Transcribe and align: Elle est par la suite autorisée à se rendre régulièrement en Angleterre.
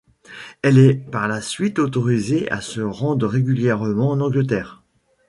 Elle 0.63 0.79
est 0.79 0.95
par 0.95 1.27
la 1.27 1.41
suite 1.41 1.77
autorisée 1.77 2.49
à 2.49 2.59
se 2.61 2.81
rendre 2.81 3.27
régulièrement 3.27 4.09
en 4.09 4.19
Angleterre. 4.19 4.81